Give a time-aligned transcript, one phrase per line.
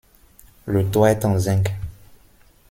[0.65, 1.71] Le toit est en zinc.